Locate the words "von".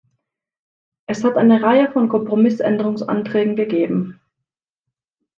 1.91-2.09